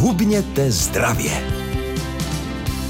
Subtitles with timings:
[0.00, 1.30] Hubněte zdravě.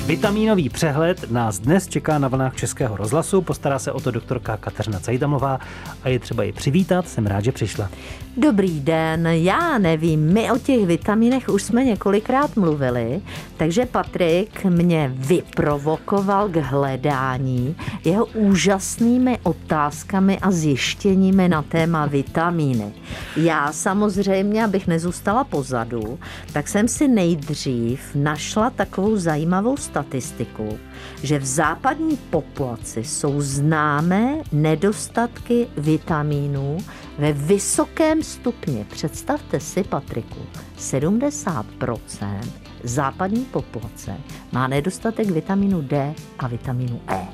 [0.06, 3.42] Vitamínový přehled nás dnes čeká na vlnách Českého rozhlasu.
[3.42, 5.58] Postará se o to doktorka Kateřina Cajdamlová
[6.02, 7.08] a je třeba ji přivítat.
[7.08, 7.90] Jsem rád, že přišla.
[8.36, 13.20] Dobrý den, já nevím, my o těch vitaminech už jsme několikrát mluvili,
[13.58, 22.92] takže Patrik mě vyprovokoval k hledání jeho úžasnými otázkami a zjištěními na téma vitamíny.
[23.36, 26.18] Já samozřejmě, abych nezůstala pozadu,
[26.52, 30.78] tak jsem si nejdřív našla takovou zajímavou statistiku,
[31.22, 36.78] že v západní populaci jsou známé nedostatky vitamínů
[37.18, 38.86] ve vysokém stupni.
[38.90, 40.40] Představte si, Patriku,
[40.78, 44.16] 70% západní populace
[44.52, 47.26] má nedostatek vitamínu D a vitamínu E.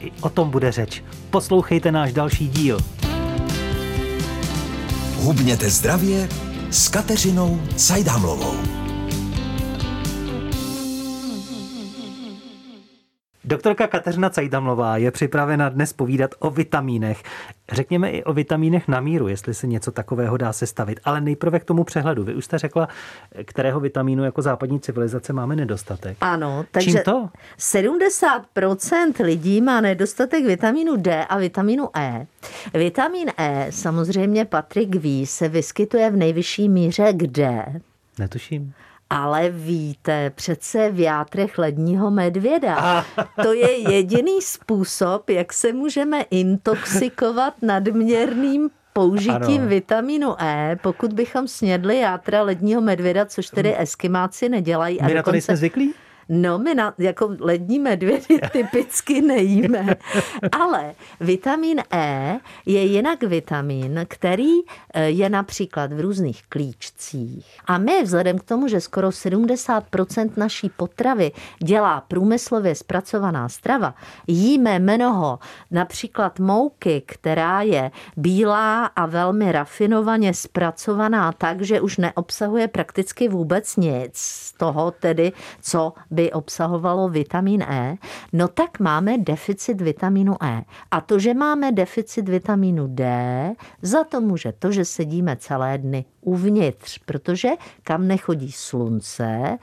[0.00, 1.04] I o tom bude řeč.
[1.30, 2.78] Poslouchejte náš další díl.
[5.16, 6.28] Hubněte zdravě
[6.70, 8.81] s Kateřinou Cajdámlovou.
[13.52, 17.22] Doktorka Kateřina Cajdamlová je připravena dnes povídat o vitamínech.
[17.72, 21.00] Řekněme i o vitamínech na míru, jestli se něco takového dá sestavit.
[21.04, 22.24] Ale nejprve k tomu přehledu.
[22.24, 22.88] Vy už jste řekla,
[23.44, 26.16] kterého vitamínu jako západní civilizace máme nedostatek.
[26.20, 27.28] Ano, takže Čím to?
[27.58, 32.26] 70% lidí má nedostatek vitamínu D a vitamínu E.
[32.74, 37.64] Vitamin E, samozřejmě Patrik ví, se vyskytuje v nejvyšší míře kde?
[38.18, 38.74] Netuším.
[39.12, 43.04] Ale víte, přece v játrech ledního medvěda.
[43.42, 49.68] To je jediný způsob, jak se můžeme intoxikovat nadměrným použitím Ano.
[49.68, 55.00] vitamínu E, pokud bychom snědli játra ledního medvěda, což tedy eskimáci nedělají.
[55.00, 55.94] A My na to nejsme zvyklí?
[56.34, 59.96] No, my na, jako lední medvědy typicky nejíme.
[60.60, 64.52] Ale vitamin E je jinak vitamin, který
[64.94, 67.46] eh, je například v různých klíčcích.
[67.66, 71.32] A my vzhledem k tomu, že skoro 70% naší potravy
[71.64, 73.94] dělá průmyslově zpracovaná strava,
[74.26, 75.38] jíme mnoho
[75.70, 83.76] například mouky, která je bílá a velmi rafinovaně zpracovaná tak, že už neobsahuje prakticky vůbec
[83.76, 87.96] nic z toho tedy, co by obsahovalo vitamin E,
[88.32, 90.62] no tak máme deficit vitamínu E.
[90.90, 93.04] A to, že máme deficit vitamínu D,
[93.82, 97.48] za to může to, že sedíme celé dny uvnitř, protože
[97.84, 99.58] kam nechodí slunce,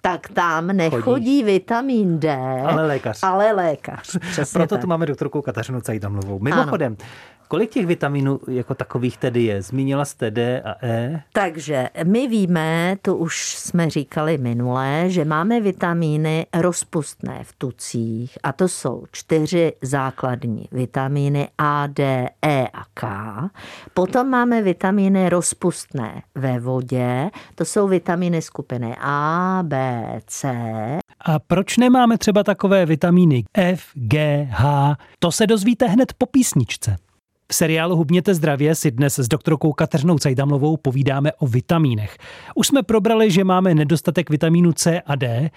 [0.00, 2.36] tak tam nechodí vitamin D,
[2.66, 3.18] Ale lékař.
[3.22, 4.16] ale lékař.
[4.52, 4.80] Proto tak.
[4.80, 6.38] tu máme doktorku Kateřinu Cajdamlovou.
[6.38, 6.96] Mimochodem,
[7.52, 9.62] kolik těch vitaminů jako takových tedy je?
[9.62, 11.22] Zmínila jste D a E.
[11.32, 18.52] Takže my víme, to už jsme říkali minule, že máme vitamíny rozpustné v tucích a
[18.52, 23.06] to jsou čtyři základní vitamíny A, D, E a K.
[23.94, 30.48] Potom máme vitamíny rozpustné ve vodě, to jsou vitamíny skupiny A, B, C.
[31.20, 34.96] A proč nemáme třeba takové vitamíny F, G, H?
[35.18, 36.96] To se dozvíte hned po písničce.
[37.52, 42.16] V seriálu Hubněte zdravě si dnes s doktorkou Kateřinou Cajdamlovou povídáme o vitamínech.
[42.54, 45.50] Už jsme probrali, že máme nedostatek vitamínu C a D.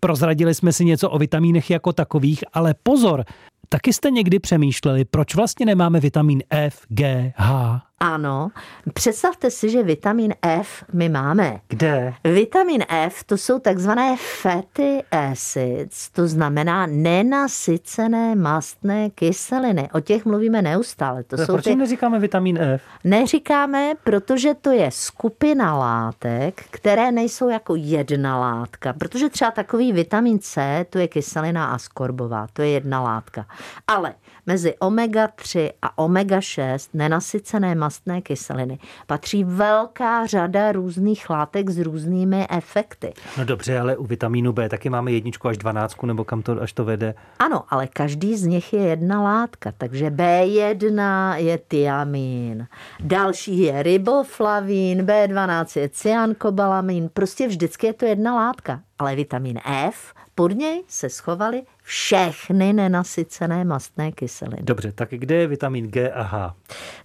[0.00, 3.24] Prozradili jsme si něco o vitamínech jako takových, ale pozor,
[3.68, 7.82] taky jste někdy přemýšleli, proč vlastně nemáme vitamin F, G, H?
[8.02, 8.50] Ano,
[8.94, 11.60] představte si, že vitamin F my máme.
[11.68, 12.14] Kde?
[12.24, 19.88] Vitamin F to jsou takzvané fatty acids, to znamená nenasycené mastné kyseliny.
[19.92, 21.22] O těch mluvíme neustále.
[21.24, 21.76] To jsou Proč ty...
[21.76, 22.82] neříkáme vitamin F?
[23.04, 28.92] Neříkáme, protože to je skupina látek, které nejsou jako jedna látka.
[28.92, 33.46] Protože třeba takový vitamin C, to je kyselina askorbová, to je jedna látka.
[33.88, 34.14] Ale
[34.46, 43.12] mezi omega-3 a omega-6 nenasycené mastné kyseliny patří velká řada různých látek s různými efekty.
[43.38, 46.72] No dobře, ale u vitamínu B taky máme jedničku až dvanáctku, nebo kam to až
[46.72, 47.14] to vede.
[47.38, 52.66] Ano, ale každý z nich je jedna látka, takže B1 je tiamin,
[53.00, 58.80] další je riboflavín, B12 je cyankobalamin, prostě vždycky je to jedna látka.
[59.00, 64.62] Ale vitamin F, pod něj se schovaly všechny nenasycené mastné kyseliny.
[64.62, 66.54] Dobře, tak kde je vitamin G a H?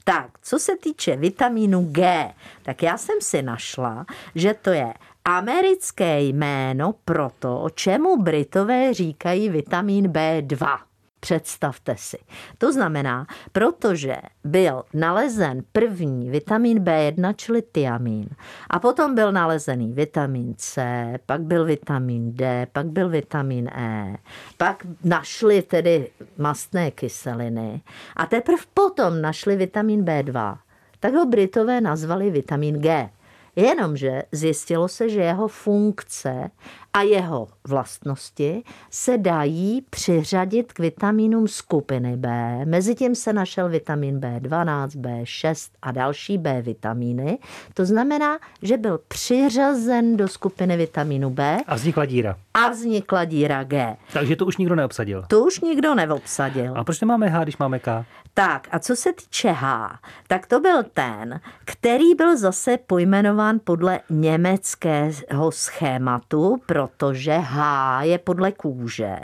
[0.03, 2.33] Tak, co se týče vitamínu G,
[2.63, 4.05] tak já jsem si našla,
[4.35, 4.93] že to je
[5.25, 10.77] americké jméno pro to, čemu Britové říkají vitamin B2.
[11.25, 12.17] Představte si.
[12.57, 18.29] To znamená, protože byl nalezen první vitamin B1, čili tiamin,
[18.69, 20.83] a potom byl nalezený vitamin C,
[21.25, 24.17] pak byl vitamin D, pak byl vitamin E,
[24.57, 27.81] pak našli tedy mastné kyseliny
[28.15, 30.57] a teprve potom našli vitamin B2.
[30.99, 33.09] Tak ho Britové nazvali vitamin G.
[33.55, 36.51] Jenomže zjistilo se, že jeho funkce
[36.95, 42.59] a jeho vlastnosti se dají přiřadit k vitamínům skupiny B.
[42.65, 47.37] Mezitím se našel vitamin B12, B6 a další B vitamíny.
[47.73, 51.57] To znamená, že byl přiřazen do skupiny vitamínu B.
[51.67, 52.35] A vznikla díra.
[52.53, 53.97] A vznikla díra G.
[54.13, 55.23] Takže to už nikdo neobsadil.
[55.27, 56.73] To už nikdo neobsadil.
[56.75, 58.05] A proč nemáme H, když máme K?
[58.33, 63.99] Tak a co se týče H, tak to byl ten, který byl zase pojmenován podle
[64.09, 69.15] německého schématu, protože H je podle kůže.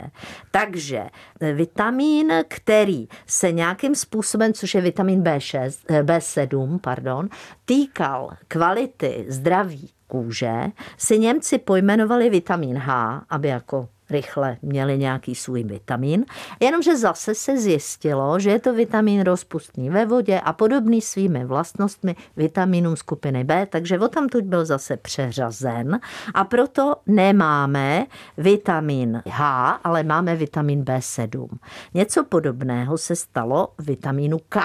[0.50, 1.06] Takže
[1.54, 7.28] vitamín, který se nějakým způsobem, což je vitamin B6, B7, pardon,
[7.64, 10.52] týkal kvality zdraví kůže,
[10.98, 16.24] si Němci pojmenovali vitamin H, aby jako rychle měli nějaký svůj vitamin,
[16.60, 22.16] jenomže zase se zjistilo, že je to vitamin rozpustný ve vodě a podobný svými vlastnostmi
[22.36, 26.00] vitaminům skupiny B, takže o tam tuď byl zase přeřazen
[26.34, 28.06] a proto nemáme
[28.36, 31.48] vitamin H, ale máme vitamin B7.
[31.94, 34.60] Něco podobného se stalo vitamínu K,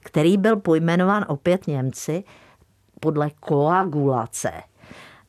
[0.00, 2.24] který byl pojmenován opět Němci
[3.00, 4.52] podle koagulace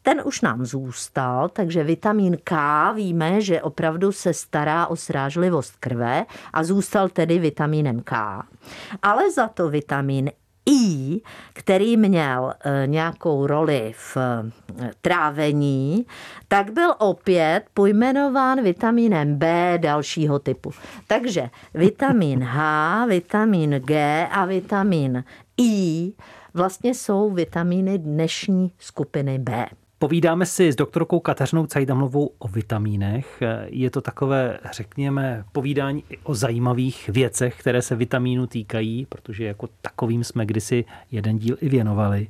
[0.02, 2.54] ten už nám zůstal, takže vitamin K
[2.94, 8.44] víme, že opravdu se stará o srážlivost krve a zůstal tedy vitaminem K.
[9.02, 10.32] Ale za to vitamin
[10.66, 11.22] I,
[11.54, 14.52] který měl e, nějakou roli v e,
[15.02, 16.06] trávení,
[16.48, 20.72] tak byl opět pojmenován vitaminem B dalšího typu.
[21.08, 25.24] Takže vitamin H, vitamin G a vitamin
[25.58, 26.14] I
[26.54, 29.70] vlastně jsou vitamíny dnešní skupiny B.
[30.00, 33.44] Povídáme si s doktorkou Kateřinou Cajdamlovou o vitamínech.
[33.66, 40.24] Je to takové, řekněme, povídání o zajímavých věcech, které se vitamínu týkají, protože jako takovým
[40.24, 42.28] jsme kdysi jeden díl i věnovali.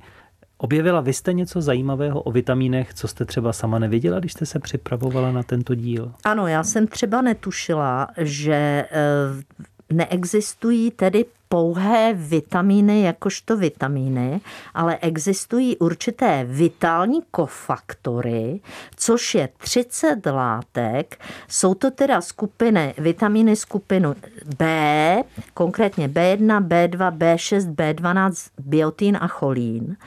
[0.57, 4.59] Objevila vy jste něco zajímavého o vitamínech, co jste třeba sama nevěděla, když jste se
[4.59, 6.11] připravovala na tento díl?
[6.23, 8.93] Ano, já jsem třeba netušila, že eh,
[9.93, 14.41] neexistují tedy pouhé vitamíny jakožto vitamíny,
[14.73, 18.59] ale existují určité vitální kofaktory,
[18.95, 21.19] což je 30 látek.
[21.47, 24.15] Jsou to teda skupiny, vitamíny skupinu
[24.57, 25.23] B,
[25.53, 29.97] konkrétně B1, B2, B6, B12, biotín a cholín.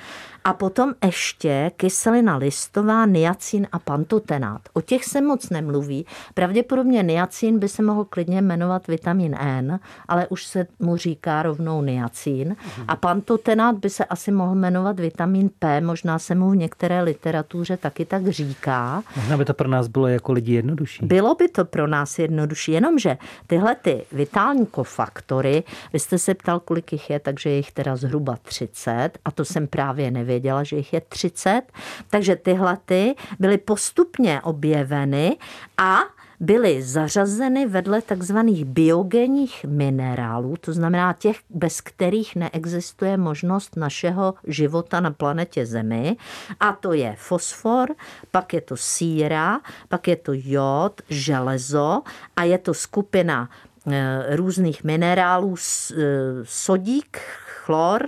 [0.44, 4.60] A potom ještě kyselina listová, niacin a pantotenát.
[4.72, 6.06] O těch se moc nemluví.
[6.34, 11.82] Pravděpodobně niacin by se mohl klidně jmenovat vitamin N, ale už se mu říká rovnou
[11.82, 12.56] niacin.
[12.88, 17.76] A pantotenát by se asi mohl jmenovat vitamin P, možná se mu v některé literatuře
[17.76, 19.02] taky tak říká.
[19.16, 21.06] Možná by to pro nás bylo jako lidi jednodušší.
[21.06, 25.62] Bylo by to pro nás jednodušší, jenomže tyhle ty vitální kofaktory,
[25.92, 29.44] vy jste se ptal, kolik jich je, takže je jich teda zhruba 30 a to
[29.44, 31.62] jsem právě nevěděl nevěděla, že jich je 30.
[32.10, 35.36] Takže tyhle ty byly postupně objeveny
[35.78, 35.98] a
[36.40, 45.00] byly zařazeny vedle takzvaných biogenních minerálů, to znamená těch, bez kterých neexistuje možnost našeho života
[45.00, 46.16] na planetě Zemi.
[46.60, 47.94] A to je fosfor,
[48.30, 52.02] pak je to síra, pak je to jod, železo
[52.36, 53.48] a je to skupina
[53.90, 55.94] eh, různých minerálů, eh,
[56.42, 57.18] sodík,
[57.64, 58.02] chlor,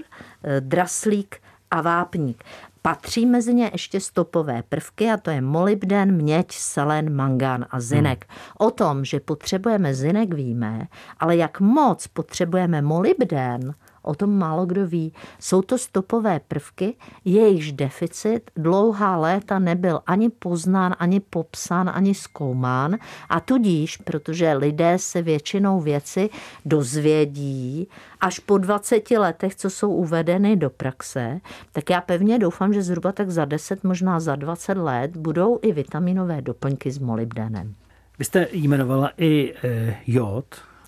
[0.44, 1.43] eh, draslík
[1.74, 2.44] a vápník.
[2.82, 8.26] Patří mezi ně ještě stopové prvky a to je molybden, měď, selen, mangán a zinek.
[8.28, 8.38] Hmm.
[8.58, 10.88] O tom, že potřebujeme zinek víme,
[11.20, 15.12] ale jak moc potřebujeme molybden, O tom málo kdo ví.
[15.40, 16.94] Jsou to stopové prvky,
[17.24, 22.96] jejichž deficit dlouhá léta nebyl ani poznán, ani popsán, ani zkoumán
[23.28, 26.30] a tudíž, protože lidé se většinou věci
[26.64, 27.88] dozvědí
[28.20, 31.40] až po 20 letech, co jsou uvedeny do praxe,
[31.72, 35.72] tak já pevně doufám, že zhruba tak za 10, možná za 20 let budou i
[35.72, 37.74] vitaminové doplňky s molybdenem.
[38.18, 40.44] Vy jste jmenovala i e, jod.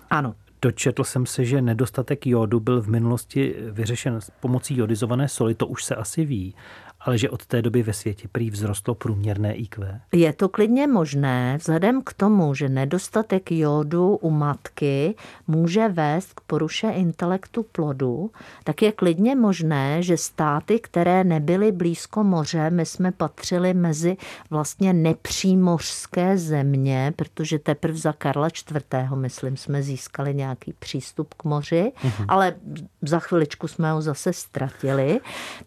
[0.09, 0.35] Ano.
[0.67, 5.83] Dočetl jsem se, že nedostatek jodu byl v minulosti vyřešen pomocí jodizované soli, to už
[5.83, 6.55] se asi ví
[6.99, 9.99] ale že od té doby ve světě prý vzrostlo průměrné IQ?
[10.11, 15.15] Je to klidně možné, vzhledem k tomu, že nedostatek jodu u matky
[15.47, 18.31] může vést k poruše intelektu plodu,
[18.63, 24.17] tak je klidně možné, že státy, které nebyly blízko moře, my jsme patřili mezi
[24.49, 28.81] vlastně nepřímořské země, protože teprve za Karla IV.
[29.15, 32.25] myslím, jsme získali nějaký přístup k moři, mhm.
[32.27, 32.55] ale
[33.01, 35.19] za chviličku jsme ho zase ztratili.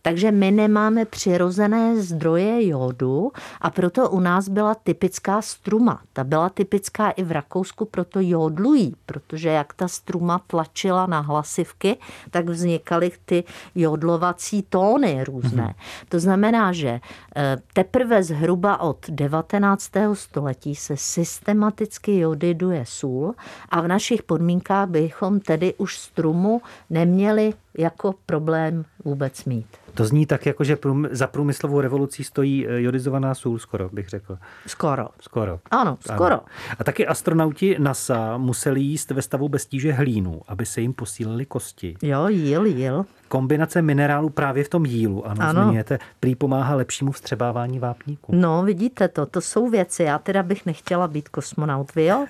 [0.02, 6.02] Takže my nemáme při přirozené zdroje jodu a proto u nás byla typická struma.
[6.12, 11.96] Ta byla typická i v Rakousku, proto jodlují, protože jak ta struma tlačila na hlasivky,
[12.30, 13.44] tak vznikaly ty
[13.74, 15.62] jodlovací tóny různé.
[15.62, 16.06] Mm-hmm.
[16.08, 17.00] To znamená, že
[17.36, 19.90] eh, teprve zhruba od 19.
[20.14, 23.34] století se systematicky jodiduje sůl
[23.68, 29.79] a v našich podmínkách bychom tedy už strumu neměli jako problém vůbec mít.
[29.94, 30.78] To zní tak, jako že
[31.10, 34.38] za průmyslovou revolucí stojí eh, jodizovaná sůl, skoro bych řekl.
[34.66, 35.08] Skoro.
[35.20, 35.60] Skoro.
[35.70, 36.34] Ano, skoro.
[36.34, 36.42] Ano.
[36.78, 41.46] A taky astronauti NASA museli jíst ve stavu bez tíže hlínu, aby se jim posílily
[41.46, 41.96] kosti.
[42.02, 43.06] Jo, jíl, jíl.
[43.28, 45.62] Kombinace minerálů právě v tom jílu, ano, ano.
[45.62, 48.32] zmiňujete, prý pomáhá lepšímu vstřebávání vápníku.
[48.34, 50.02] No, vidíte to, to jsou věci.
[50.02, 52.26] Já teda bych nechtěla být kosmonaut, vy jo?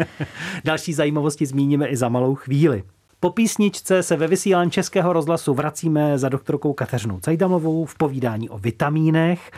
[0.64, 2.82] Další zajímavosti zmíníme i za malou chvíli.
[3.22, 8.58] Po písničce se ve vysílání Českého rozhlasu vracíme za doktorkou Kateřinou Cajdamovou v povídání o
[8.58, 9.50] vitamínech.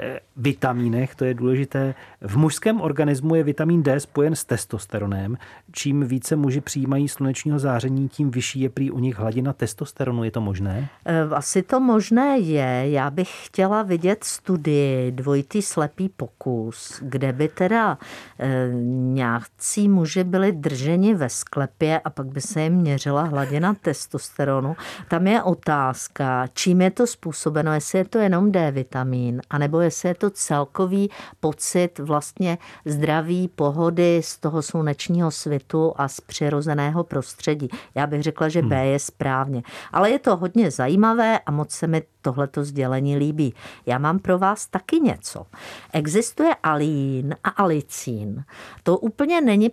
[0.00, 1.94] Eh, vitamínech, to je důležité.
[2.20, 5.38] V mužském organismu je vitamin D spojen s testosteronem.
[5.72, 10.24] Čím více muži přijímají slunečního záření, tím vyšší je prý u nich hladina testosteronu.
[10.24, 10.88] Je to možné?
[11.04, 12.90] Eh, asi to možné je.
[12.90, 17.98] Já bych chtěla vidět studii, dvojitý slepý pokus, kde by teda
[18.38, 18.70] e,
[19.14, 24.76] nějací muži byli drženi ve sklepě a pak by se jim měřila hladina testosteronu.
[25.08, 30.08] Tam je otázka, čím je to způsobeno, jestli je to jenom D vitamin, anebo jestli
[30.08, 31.10] je to celkový
[31.40, 37.68] pocit vlastně zdraví, pohody z toho slunečního svitu a z přirozeného prostředí.
[37.94, 38.86] Já bych řekla, že B hmm.
[38.86, 39.62] je správně.
[39.92, 43.54] Ale je to hodně zajímavé a moc se mi tohleto sdělení líbí.
[43.86, 45.46] Já mám pro vás taky něco.
[45.92, 48.44] Existuje alín a alicín.
[48.82, 49.70] To úplně není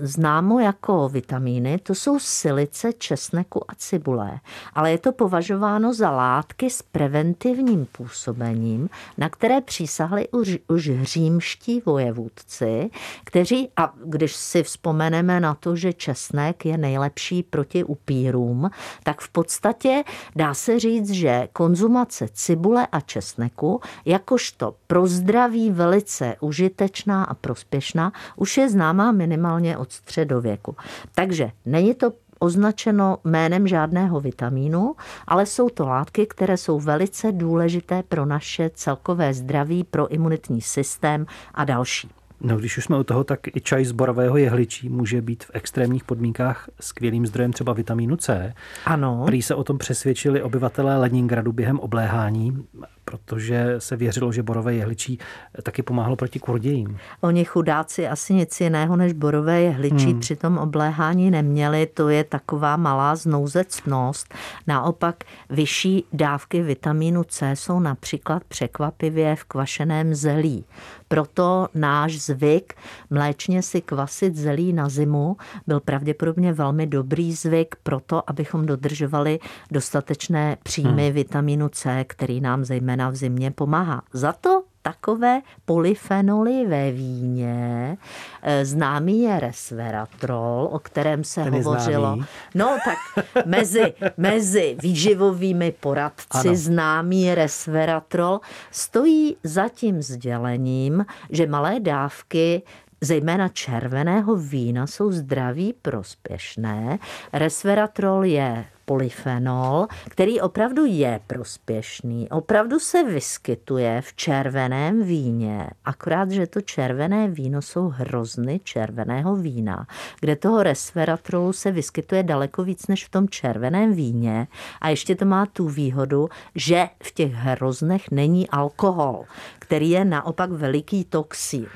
[0.00, 4.40] známo jako vitamíny, to jsou silice česneku a cibule,
[4.74, 8.88] ale je to považováno za látky s preventivním působením,
[9.18, 12.90] na které přísahli už, už římští vojevůdci,
[13.24, 18.70] kteří, a když si vzpomeneme na to, že česnek je nejlepší proti upírům,
[19.02, 20.04] tak v podstatě
[20.36, 28.12] dá se říct, že konzumace cibule a česneku, jakožto pro zdraví velice užitečná a prospěšná,
[28.36, 30.76] už je známá minimálně od středověku.
[31.14, 34.94] Takže není to označeno jménem žádného vitamínu,
[35.26, 41.26] ale jsou to látky, které jsou velice důležité pro naše celkové zdraví, pro imunitní systém
[41.54, 42.10] a další.
[42.44, 45.50] No, když už jsme u toho, tak i čaj z borového jehličí může být v
[45.54, 48.54] extrémních podmínkách skvělým zdrojem třeba vitamínu C.
[48.84, 49.22] Ano.
[49.26, 52.66] Prý se o tom přesvědčili obyvatelé Leningradu během obléhání
[53.04, 55.18] protože se věřilo, že borové jehličí
[55.62, 56.98] taky pomáhalo proti kurdějím.
[57.20, 60.20] Oni chudáci asi nic jiného než borové jehličí hmm.
[60.20, 61.86] při tom obléhání neměli.
[61.86, 64.34] To je taková malá znouzecnost.
[64.66, 70.64] Naopak vyšší dávky vitamínu C jsou například překvapivě v kvašeném zelí.
[71.08, 72.74] Proto náš zvyk
[73.10, 79.38] mléčně si kvasit zelí na zimu byl pravděpodobně velmi dobrý zvyk proto, abychom dodržovali
[79.70, 81.14] dostatečné příjmy hmm.
[81.14, 84.02] vitamínu C, který nám zejména v zimě pomáhá.
[84.12, 87.96] Za to takové polyfenoly ve víně.
[88.42, 92.18] E, známý je resveratrol, o kterém se Ten hovořilo.
[92.54, 96.54] No tak mezi, mezi výživovými poradci ano.
[96.54, 102.62] známý resveratrol stojí za tím sdělením, že malé dávky
[103.04, 106.98] zejména červeného vína jsou zdraví prospěšné.
[107.32, 116.46] Resveratrol je polyfenol, který opravdu je prospěšný, opravdu se vyskytuje v červeném víně, akorát, že
[116.46, 119.86] to červené víno jsou hrozny červeného vína,
[120.20, 124.46] kde toho resveratrolu se vyskytuje daleko víc než v tom červeném víně
[124.80, 129.24] a ještě to má tu výhodu, že v těch hroznech není alkohol,
[129.58, 131.66] který je naopak veliký toxín.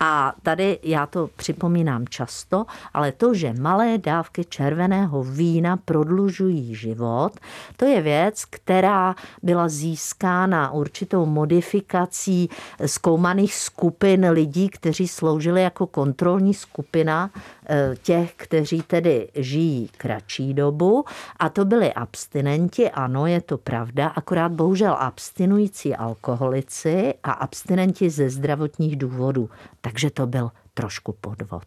[0.00, 7.30] A tady já to připomínám často, ale to, že malé dávky červeného vína prodlužují život,
[7.76, 12.50] to je věc, která byla získána určitou modifikací
[12.86, 17.30] zkoumaných skupin lidí, kteří sloužili jako kontrolní skupina
[17.68, 21.04] eh, těch, kteří tedy žijí kratší dobu.
[21.38, 28.30] A to byli abstinenti, ano, je to pravda, akorát bohužel abstinující alkoholici a abstinenti ze
[28.30, 29.50] zdravotních důvodů.
[29.86, 31.62] Takže to byl trošku podvod.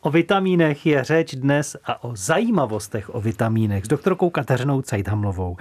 [0.00, 5.56] O vitamínech je řeč dnes a o zajímavostech o vitamínech s doktorkou Kateřinou Cajdhamlovou.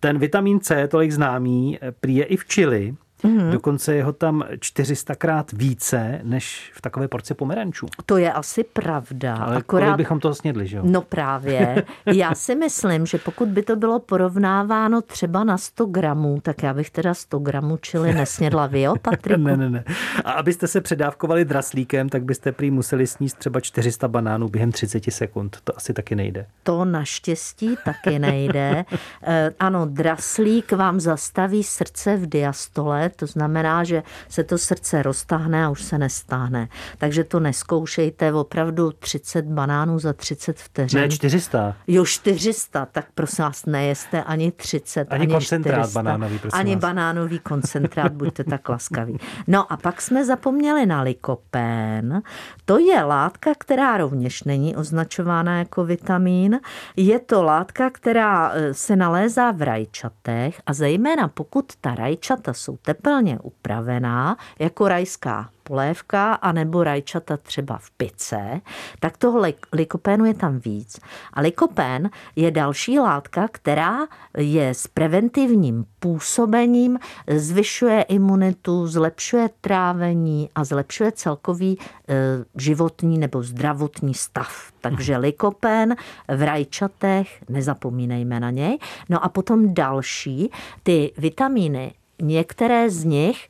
[0.00, 3.50] Ten vitamin C, tolik známý, prý je i v čili, Mm-hmm.
[3.50, 7.86] Dokonce je ho tam 400krát více než v takové porci pomerančů.
[8.06, 9.36] To je asi pravda.
[9.36, 9.96] Ale Akorát...
[9.96, 10.82] bychom toho snědli, že jo?
[10.86, 11.84] No právě.
[12.06, 16.74] Já si myslím, že pokud by to bylo porovnáváno třeba na 100 gramů, tak já
[16.74, 19.40] bych teda 100 gramů čili nesnědla vy, jo, Patriku?
[19.44, 19.84] ne, ne, ne.
[20.24, 25.04] A abyste se předávkovali draslíkem, tak byste prý museli sníst třeba 400 banánů během 30
[25.08, 25.56] sekund.
[25.64, 26.46] To asi taky nejde.
[26.62, 28.84] To naštěstí taky nejde.
[29.22, 35.64] Eh, ano, draslík vám zastaví srdce v diastole, to znamená, že se to srdce roztáhne
[35.64, 36.68] a už se nestáhne.
[36.98, 41.00] Takže to neskoušejte opravdu 30 banánů za 30 vteřin.
[41.00, 41.76] Ne, 400.
[41.86, 46.74] Jo, 400, tak prosím vás, nejeste ani 30, ani, ani koncentrát 400, banánový, prosím Ani
[46.74, 46.80] vás.
[46.80, 49.18] banánový koncentrát, buďte tak laskaví.
[49.46, 52.22] No a pak jsme zapomněli na likopén.
[52.64, 56.60] To je látka, která rovněž není označována jako vitamín.
[56.96, 62.76] Je to látka, která e, se nalézá v rajčatech a zejména pokud ta rajčata jsou
[63.00, 68.60] tepelně upravená, jako rajská polévka a nebo rajčata třeba v pice,
[69.00, 69.42] tak toho
[69.72, 71.00] likopénu je tam víc.
[71.32, 73.98] A likopén je další látka, která
[74.36, 76.98] je s preventivním působením,
[77.36, 82.14] zvyšuje imunitu, zlepšuje trávení a zlepšuje celkový e,
[82.56, 84.72] životní nebo zdravotní stav.
[84.80, 85.96] Takže likopén
[86.28, 88.78] v rajčatech, nezapomínejme na něj.
[89.08, 90.50] No a potom další,
[90.82, 93.48] ty vitamíny Některé z nich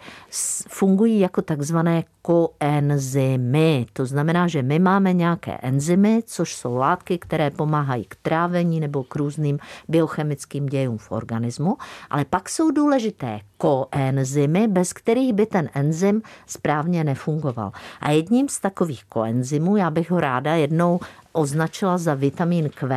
[0.68, 3.86] fungují jako takzvané koenzymy.
[3.92, 9.04] To znamená, že my máme nějaké enzymy, což jsou látky, které pomáhají k trávení nebo
[9.04, 9.58] k různým
[9.88, 11.76] biochemickým dějům v organismu,
[12.10, 17.72] ale pak jsou důležité koenzymy, bez kterých by ten enzym správně nefungoval.
[18.00, 21.00] A jedním z takových koenzymů, já bych ho ráda jednou
[21.32, 22.96] označila za vitamin Q,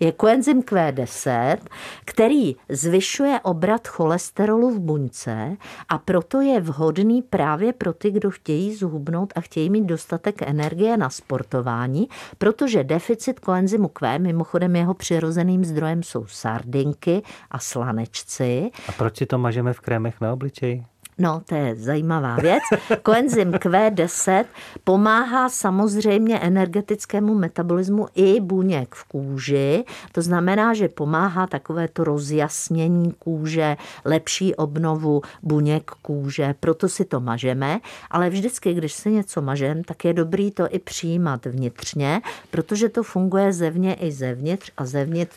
[0.00, 1.56] je koenzym Q10,
[2.04, 5.56] který zvyšuje obrat cholesterolu v buňce
[5.88, 10.96] a proto je vhodný právě pro ty, kdo chtějí zhubnout a chtějí mít dostatek energie
[10.96, 18.70] na sportování, protože deficit koenzymu Q, mimochodem jeho přirozeným zdrojem jsou sardinky a slanečci.
[18.88, 20.84] A proč si to mažeme v krémech na obličeji?
[21.18, 22.62] No, to je zajímavá věc.
[23.02, 24.44] Koenzym Q10
[24.84, 29.84] pomáhá samozřejmě energetickému metabolismu i buněk v kůži.
[30.12, 36.54] To znamená, že pomáhá takové to rozjasnění kůže, lepší obnovu buněk kůže.
[36.60, 37.80] Proto si to mažeme,
[38.10, 43.02] ale vždycky, když si něco mažem, tak je dobrý to i přijímat vnitřně, protože to
[43.02, 45.36] funguje zevně i zevnitř a zevnitř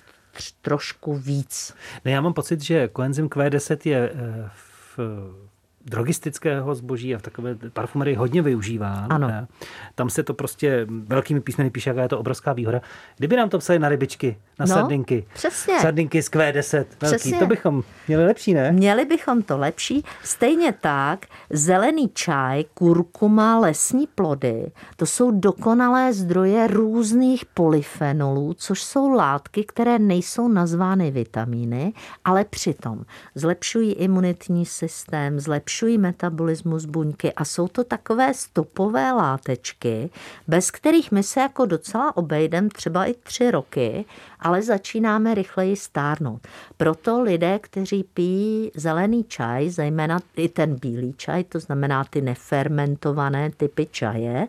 [0.62, 1.76] trošku víc.
[2.06, 4.50] Ne, já mám pocit, že koenzym Q10 je eh,
[4.98, 5.49] v
[5.86, 9.08] drogistického zboží a v takové parfumerii hodně využívá.
[9.10, 9.28] Ano.
[9.28, 9.48] Ne?
[9.96, 12.82] Tam se to prostě velkými písmeny píše, jaká je to obrovská výhoda.
[13.18, 15.26] Kdyby nám to psali na rybičky, na no, sardinky.
[15.34, 15.80] Přesně.
[15.80, 17.40] Sardinky z Q10 velký, přesně.
[17.40, 18.72] to bychom měli lepší, ne?
[18.72, 20.04] Měli bychom to lepší.
[20.24, 29.10] Stejně tak zelený čaj, kurkuma, lesní plody, to jsou dokonalé zdroje různých polyfenolů, což jsou
[29.10, 31.94] látky, které nejsou nazvány vitamíny,
[32.26, 40.10] ale přitom zlepšují imunitní systém, zlepšují zlepšují metabolismus buňky a jsou to takové stopové látečky,
[40.48, 44.06] bez kterých my se jako docela obejdeme třeba i tři roky,
[44.40, 46.48] ale začínáme rychleji stárnout.
[46.78, 53.52] Proto lidé, kteří pijí zelený čaj, zejména i ten bílý čaj, to znamená ty nefermentované
[53.58, 54.48] typy čaje,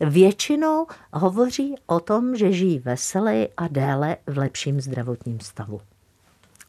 [0.00, 5.80] většinou hovoří o tom, že žijí veseleji a déle v lepším zdravotním stavu.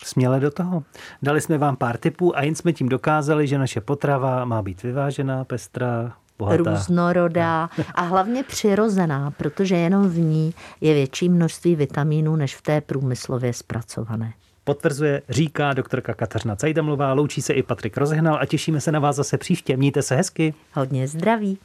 [0.03, 0.83] Směle do toho.
[1.21, 4.83] Dali jsme vám pár tipů a jen jsme tím dokázali, že naše potrava má být
[4.83, 6.57] vyvážená, pestrá, bohatá.
[6.57, 12.81] Různorodá a hlavně přirozená, protože jenom v ní je větší množství vitamínů než v té
[12.81, 14.33] průmyslově zpracované.
[14.63, 19.15] Potvrzuje, říká doktorka Kateřina Cajdamlová, loučí se i Patrik Rozehnal a těšíme se na vás
[19.15, 19.77] zase příště.
[19.77, 20.53] Mějte se hezky.
[20.73, 21.57] Hodně zdraví.